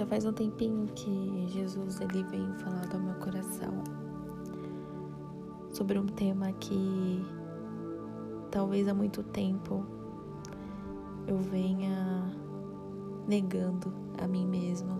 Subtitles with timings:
[0.00, 3.84] Já faz um tempinho que Jesus ele vem falando ao meu coração
[5.74, 7.22] sobre um tema que
[8.50, 9.84] talvez há muito tempo
[11.26, 12.34] eu venha
[13.28, 14.98] negando a mim mesma.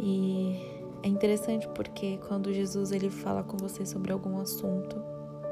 [0.00, 0.56] E
[1.04, 4.96] é interessante porque quando Jesus ele fala com você sobre algum assunto,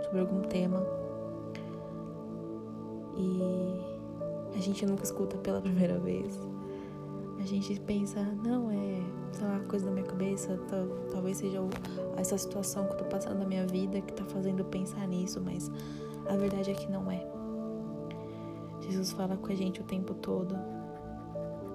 [0.03, 0.85] sobre algum tema,
[3.17, 3.81] e
[4.53, 6.37] a gente nunca escuta pela primeira vez,
[7.47, 9.01] gente pensa, não, é,
[9.33, 10.59] sei lá, coisa da minha cabeça,
[11.11, 11.61] talvez seja
[12.17, 15.71] essa situação que eu tô passando na minha vida que tá fazendo pensar nisso, mas
[16.29, 17.27] a verdade é que não é.
[18.81, 20.57] Jesus fala com a gente o tempo todo,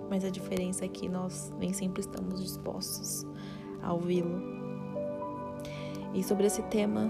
[0.09, 3.25] mas a diferença é que nós nem sempre estamos dispostos
[3.81, 4.41] a ouvi-lo.
[6.13, 7.09] E sobre esse tema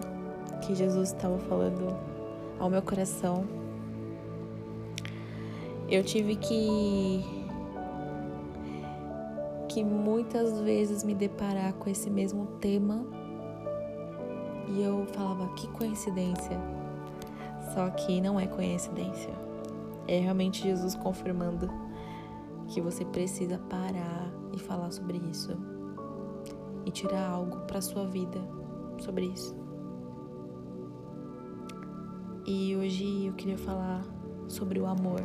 [0.62, 1.96] que Jesus estava falando
[2.60, 3.46] ao meu coração,
[5.90, 7.41] eu tive que
[9.74, 13.06] que muitas vezes me deparar com esse mesmo tema
[14.68, 16.60] e eu falava que coincidência.
[17.74, 19.34] Só que não é coincidência.
[20.10, 21.70] É realmente Jesus confirmando
[22.68, 25.58] que você precisa parar e falar sobre isso
[26.86, 28.42] e tirar algo para sua vida
[29.00, 29.56] sobre isso.
[32.46, 34.04] E hoje eu queria falar
[34.50, 35.22] sobre o amor.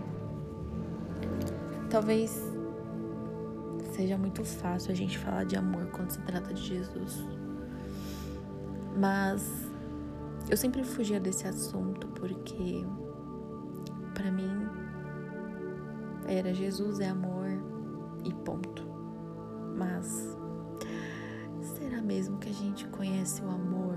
[1.91, 2.56] Talvez
[3.97, 7.25] seja muito fácil a gente falar de amor quando se trata de Jesus.
[8.95, 9.71] Mas
[10.51, 12.85] eu sempre fugia desse assunto porque
[14.13, 14.69] para mim
[16.29, 17.49] era Jesus é amor
[18.23, 18.87] e ponto.
[19.75, 20.37] Mas
[21.61, 23.97] será mesmo que a gente conhece o amor?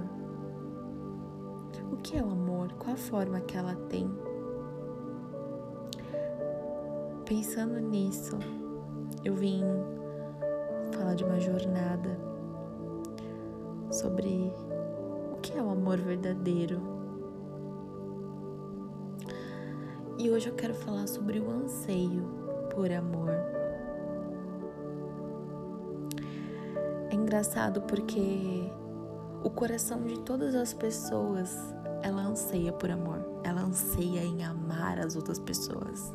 [1.91, 2.71] O que é o amor?
[2.73, 4.09] Qual a forma que ela tem?
[7.25, 8.37] Pensando nisso,
[9.23, 9.63] eu vim
[10.93, 12.17] falar de uma jornada
[13.91, 14.53] sobre
[15.33, 16.79] o que é o amor verdadeiro.
[20.17, 22.23] E hoje eu quero falar sobre o anseio
[22.73, 23.31] por amor.
[27.09, 28.71] É engraçado porque
[29.43, 31.57] o coração de todas as pessoas,
[32.01, 33.19] ela anseia por amor.
[33.43, 36.13] Ela anseia em amar as outras pessoas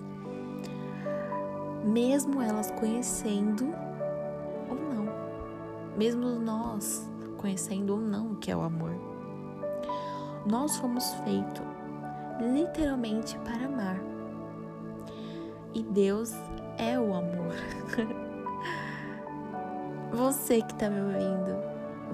[1.84, 3.72] mesmo elas conhecendo
[4.69, 5.09] ou não,
[5.97, 8.97] mesmo nós conhecendo ou não o que é o amor.
[10.47, 11.75] Nós fomos feitos
[12.41, 14.00] literalmente para amar.
[15.75, 16.33] E Deus
[16.78, 17.55] é o amor.
[20.12, 21.56] Você que está me ouvindo,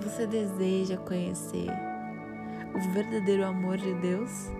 [0.00, 1.68] você deseja conhecer
[2.74, 4.50] o verdadeiro amor de Deus?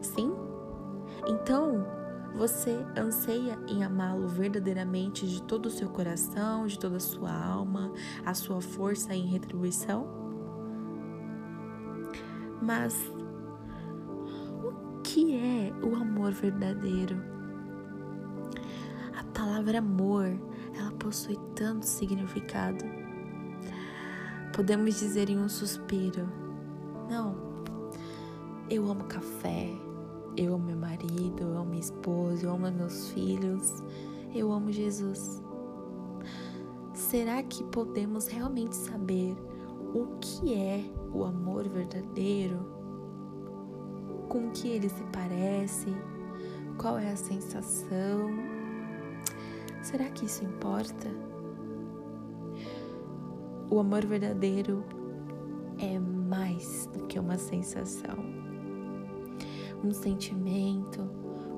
[0.00, 0.34] Sim?
[1.28, 1.86] Então,
[2.34, 7.92] você anseia em amá-lo verdadeiramente de todo o seu coração, de toda a sua alma,
[8.24, 10.06] a sua força em retribuição?
[12.60, 12.94] Mas
[14.62, 17.16] o que é o amor verdadeiro?
[19.18, 20.26] A palavra amor,
[20.74, 22.84] ela possui tanto significado.
[24.52, 26.28] Podemos dizer em um suspiro:
[27.10, 27.34] Não,
[28.70, 29.70] eu amo café,
[30.36, 33.82] eu amo meu marido, eu amo minha esposa, eu amo meus filhos,
[34.34, 35.42] eu amo Jesus.
[36.94, 39.36] Será que podemos realmente saber
[39.94, 42.58] o que é o amor verdadeiro?
[44.28, 45.94] Com que ele se parece?
[46.78, 48.30] Qual é a sensação?
[49.82, 51.08] Será que isso importa?
[53.70, 54.82] O amor verdadeiro
[55.78, 58.31] é mais do que uma sensação
[59.84, 61.00] um sentimento,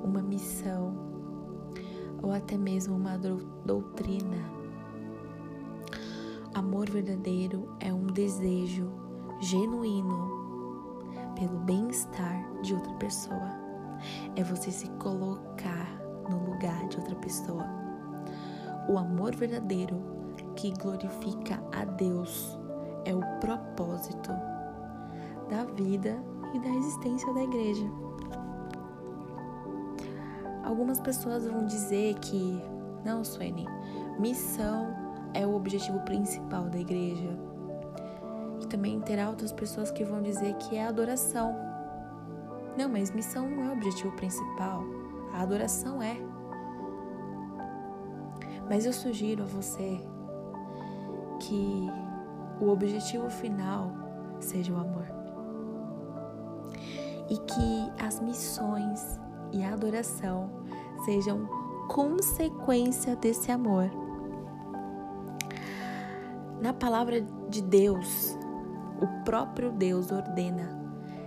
[0.03, 0.95] uma missão
[2.23, 3.19] ou até mesmo uma
[3.65, 4.39] doutrina.
[6.55, 8.91] Amor verdadeiro é um desejo
[9.41, 10.45] genuíno
[11.39, 13.51] pelo bem-estar de outra pessoa.
[14.37, 16.01] É você se colocar
[16.31, 17.65] no lugar de outra pessoa.
[18.89, 20.01] O amor verdadeiro
[20.57, 22.59] que glorifica a Deus
[23.05, 24.31] é o propósito
[25.51, 26.23] da vida
[26.55, 27.87] e da existência da igreja.
[30.75, 32.61] Algumas pessoas vão dizer que,
[33.05, 33.65] não, Suene,
[34.19, 34.89] missão
[35.33, 37.31] é o objetivo principal da igreja.
[38.61, 41.55] E também terá outras pessoas que vão dizer que é adoração.
[42.77, 44.83] Não, mas missão não é o objetivo principal.
[45.33, 46.17] A adoração é.
[48.69, 50.01] Mas eu sugiro a você
[51.39, 51.89] que
[52.61, 53.93] o objetivo final
[54.41, 55.07] seja o amor.
[57.31, 59.21] E que as missões
[59.55, 60.64] e a adoração
[61.05, 61.49] sejam
[61.89, 63.91] consequência desse amor.
[66.61, 68.37] Na palavra de Deus,
[69.01, 70.83] o próprio Deus ordena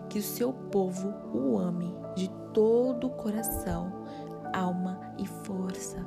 [0.09, 3.91] que o seu povo o ame de todo o coração,
[4.53, 6.05] alma e força.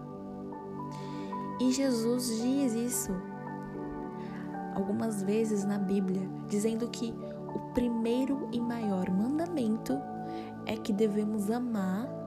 [1.61, 3.13] E Jesus diz isso
[4.75, 7.15] algumas vezes na Bíblia, dizendo que
[7.55, 9.99] o primeiro e maior mandamento
[10.67, 12.20] é que devemos amar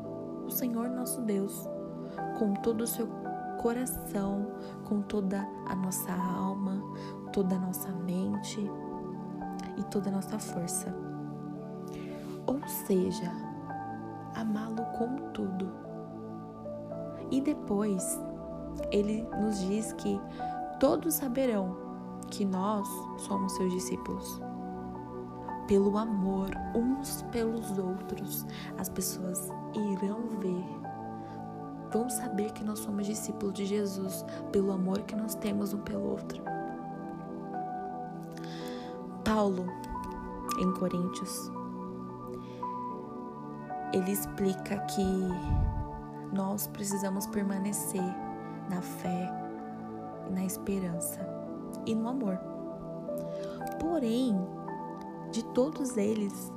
[0.46, 1.68] o Senhor nosso Deus
[2.38, 3.08] com todo o seu
[3.62, 4.48] coração,
[4.86, 6.82] com toda a nossa alma,
[7.32, 8.60] toda a nossa mente
[9.78, 10.94] e toda a nossa força.
[12.46, 13.32] Ou seja,
[14.36, 15.72] amá-lo com tudo.
[17.32, 18.20] E depois,
[18.92, 20.20] ele nos diz que
[20.80, 21.78] todos saberão
[22.30, 22.88] que nós
[23.18, 24.42] somos seus discípulos.
[25.68, 28.46] Pelo amor uns pelos outros,
[28.78, 30.66] as pessoas irão ver,
[31.92, 36.12] vão saber que nós somos discípulos de Jesus pelo amor que nós temos um pelo
[36.12, 36.42] outro.
[39.24, 39.66] Paulo,
[40.60, 41.50] em Coríntios,
[43.94, 45.06] ele explica que
[46.34, 48.04] nós precisamos permanecer
[48.70, 49.32] na fé,
[50.32, 51.20] na esperança
[51.86, 52.38] e no amor.
[53.80, 54.36] Porém,
[55.34, 56.54] de todos eles,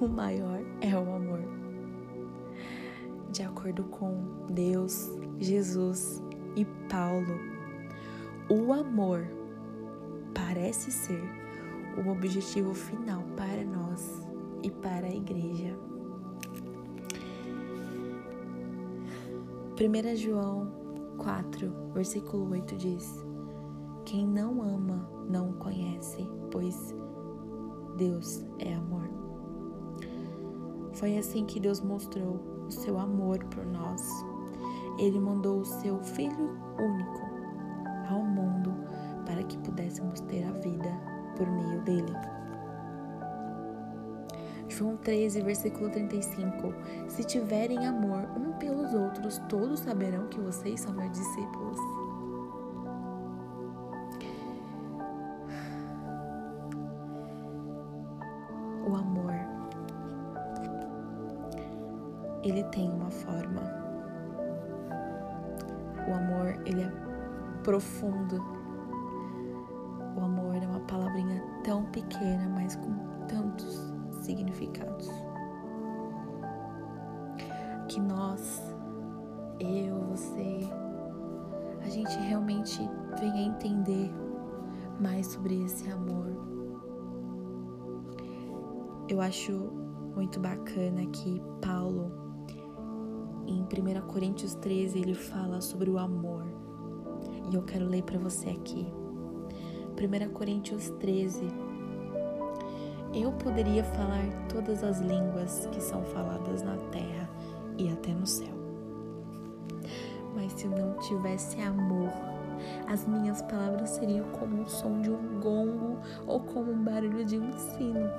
[0.00, 1.42] o maior é o amor.
[3.32, 5.10] De acordo com Deus,
[5.40, 6.22] Jesus
[6.54, 7.34] e Paulo,
[8.48, 9.26] o amor
[10.32, 11.20] parece ser
[11.98, 14.24] o objetivo final para nós
[14.62, 15.76] e para a igreja.
[19.74, 20.70] 1 João
[21.18, 23.26] 4, versículo 8 diz:
[24.04, 26.94] Quem não ama não conhece, pois
[27.96, 29.08] Deus é amor.
[30.92, 34.02] Foi assim que Deus mostrou o seu amor por nós.
[34.98, 37.26] Ele mandou o seu Filho único
[38.08, 38.74] ao mundo
[39.26, 40.90] para que pudéssemos ter a vida
[41.36, 42.12] por meio dele.
[44.68, 46.74] João 13, versículo 35.
[47.08, 51.78] Se tiverem amor um pelos outros, todos saberão que vocês são meus discípulos.
[62.70, 63.62] Tem uma forma.
[66.08, 66.92] O amor, ele é
[67.62, 68.36] profundo.
[70.16, 72.94] O amor é uma palavrinha tão pequena, mas com
[73.26, 73.92] tantos
[74.22, 75.10] significados.
[77.88, 78.74] Que nós,
[79.60, 80.68] eu, você,
[81.82, 82.80] a gente realmente
[83.18, 84.12] venha entender
[85.00, 86.26] mais sobre esse amor.
[89.08, 89.52] Eu acho
[90.16, 92.10] muito bacana que Paulo,
[93.46, 96.44] em 1 Coríntios 13, ele fala sobre o amor.
[97.50, 98.86] E eu quero ler para você aqui.
[99.96, 101.48] 1 Coríntios 13,
[103.14, 107.30] eu poderia falar todas as línguas que são faladas na terra
[107.78, 108.54] e até no céu.
[110.34, 112.10] Mas se eu não tivesse amor,
[112.86, 117.38] as minhas palavras seriam como o som de um gongo ou como um barulho de
[117.38, 118.10] um sino.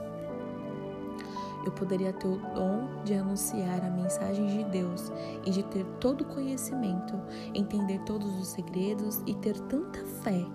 [1.67, 5.11] Eu poderia ter o dom de anunciar a mensagem de Deus
[5.45, 7.13] e de ter todo o conhecimento,
[7.53, 10.45] entender todos os segredos e ter tanta fé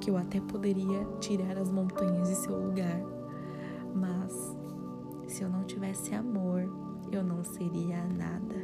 [0.00, 3.18] que eu até poderia tirar as montanhas de seu lugar
[3.94, 4.56] mas
[5.26, 6.70] se eu não tivesse amor,
[7.10, 8.56] eu não seria nada.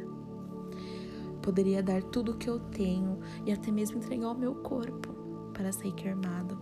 [1.41, 5.13] Poderia dar tudo o que eu tenho e até mesmo entregar o meu corpo
[5.53, 6.57] para ser queimado.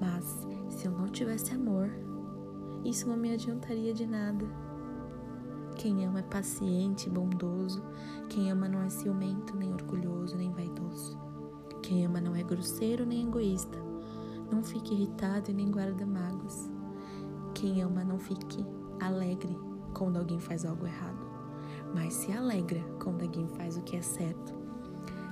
[0.00, 1.90] Mas se eu não tivesse amor,
[2.84, 4.44] isso não me adiantaria de nada.
[5.76, 7.82] Quem ama é paciente e bondoso.
[8.28, 11.18] Quem ama não é ciumento, nem orgulhoso, nem vaidoso.
[11.82, 13.78] Quem ama não é grosseiro nem egoísta.
[14.50, 16.70] Não fique irritado e nem guarda mágoas.
[17.54, 18.64] Quem ama não fique
[19.00, 19.56] alegre
[19.94, 21.26] quando alguém faz algo errado,
[21.94, 24.54] mas se alegra quando alguém faz o que é certo.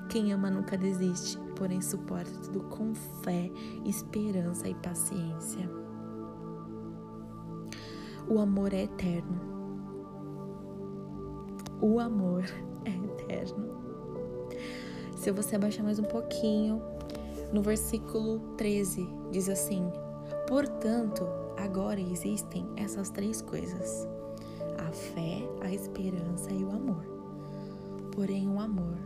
[0.09, 3.51] Quem ama nunca desiste, porém suporta tudo com fé,
[3.85, 5.80] esperança e paciência.
[8.31, 9.41] O amor é eterno.
[11.83, 12.45] O amor
[12.85, 13.69] é eterno.
[15.17, 16.81] Se você abaixar mais um pouquinho,
[17.53, 19.91] no versículo 13 diz assim:
[20.47, 21.27] Portanto,
[21.61, 24.09] Agora existem essas três coisas:
[24.79, 27.05] a fé, a esperança e o amor.
[28.13, 28.97] Porém, o amor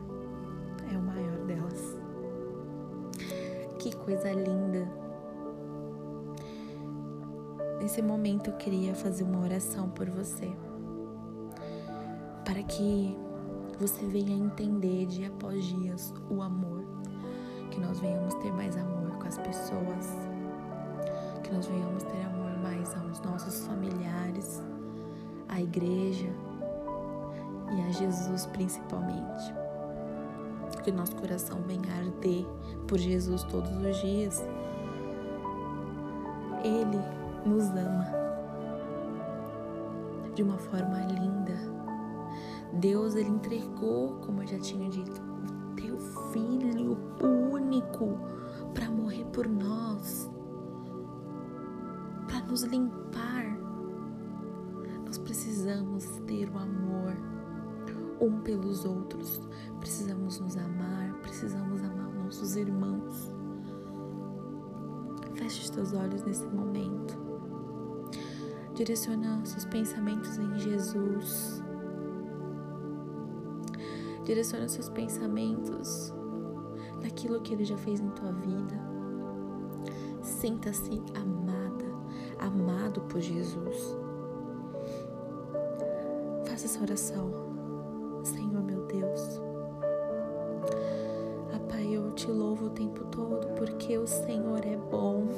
[0.92, 1.98] é o maior delas.
[3.80, 5.03] Que coisa linda!
[7.84, 10.50] Nesse momento eu queria fazer uma oração por você,
[12.42, 13.14] para que
[13.78, 15.94] você venha entender dia após dia
[16.30, 16.82] o amor,
[17.70, 20.16] que nós venhamos ter mais amor com as pessoas,
[21.42, 24.62] que nós venhamos ter amor mais aos nossos familiares,
[25.50, 26.32] à igreja
[27.76, 29.52] e a Jesus principalmente.
[30.82, 32.46] Que o nosso coração venha arder
[32.88, 34.42] por Jesus todos os dias.
[36.64, 38.06] Ele nos ama
[40.34, 41.54] de uma forma linda.
[42.74, 45.98] Deus ele entregou, como eu já tinha dito, o teu
[46.32, 46.98] filho
[47.52, 48.18] único
[48.74, 50.28] para morrer por nós,
[52.26, 53.56] para nos limpar.
[55.06, 57.14] Nós precisamos ter o amor
[58.20, 59.40] um pelos outros.
[59.78, 63.32] Precisamos nos amar, precisamos amar nossos irmãos.
[65.34, 67.33] Feche os teus olhos nesse momento.
[68.74, 71.62] Direciona seus pensamentos em Jesus.
[74.24, 76.12] Direciona seus pensamentos
[77.00, 78.74] naquilo que Ele já fez em tua vida.
[80.22, 81.84] Sinta-se amada,
[82.40, 83.96] amado por Jesus.
[86.46, 87.30] Faça essa oração.
[88.24, 89.40] Senhor meu Deus.
[91.52, 95.28] Ah, Pai, eu te louvo o tempo todo porque o Senhor é bom.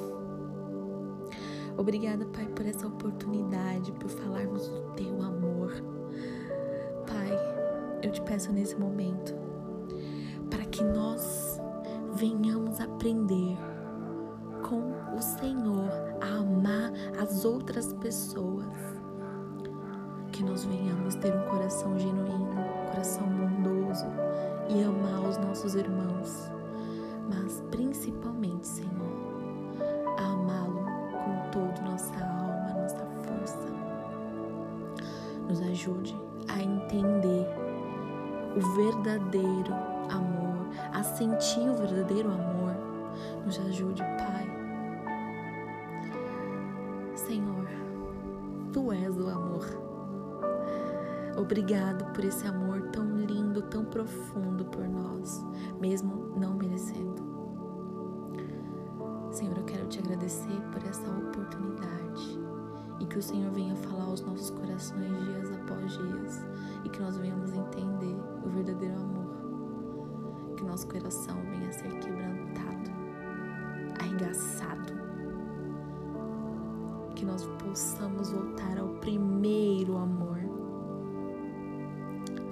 [1.76, 5.72] Obrigada, Pai, por essa oportunidade, por falarmos do teu amor.
[7.06, 7.30] Pai,
[8.02, 9.34] eu te peço nesse momento
[10.50, 11.60] para que nós
[12.14, 13.58] venhamos aprender
[14.62, 15.90] com o Senhor
[16.20, 18.66] a amar as outras pessoas.
[20.32, 24.06] Que nós venhamos ter um coração genuíno, um coração bondoso
[24.68, 26.50] e amar os nossos irmãos,
[27.28, 28.90] mas principalmente, Senhor,
[30.18, 30.85] amá-lo
[31.26, 33.68] com toda nossa alma, nossa força.
[35.48, 36.16] Nos ajude
[36.46, 37.48] a entender
[38.56, 39.74] o verdadeiro
[40.08, 42.76] amor, a sentir o verdadeiro amor.
[43.44, 44.46] Nos ajude, Pai.
[47.16, 47.66] Senhor,
[48.72, 49.66] Tu és o amor.
[51.36, 55.44] Obrigado por esse amor tão lindo, tão profundo por nós,
[55.80, 57.35] mesmo não merecendo.
[59.36, 62.40] Senhor, eu quero te agradecer por essa oportunidade
[62.98, 66.40] e que o Senhor venha falar aos nossos corações dias após dias
[66.82, 72.90] e que nós venhamos entender o verdadeiro amor, que nosso coração venha a ser quebrantado,
[74.00, 74.94] arregaçado,
[77.14, 80.38] que nós possamos voltar ao primeiro amor,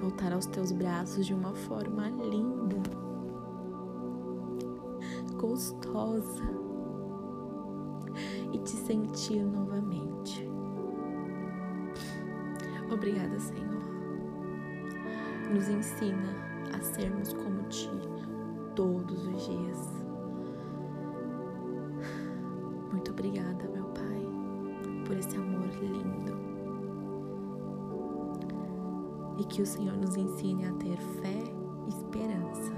[0.02, 2.76] voltar aos teus braços de uma forma linda,
[5.38, 6.63] gostosa
[8.64, 10.48] te sentir novamente.
[12.90, 13.82] Obrigada, Senhor.
[15.52, 16.34] Nos ensina
[16.72, 17.90] a sermos como Ti
[18.74, 20.04] todos os dias.
[22.90, 24.26] Muito obrigada, meu Pai,
[25.06, 26.34] por esse amor lindo.
[29.38, 31.42] E que o Senhor nos ensine a ter fé,
[31.86, 32.72] esperança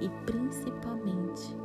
[0.00, 1.56] e principalmente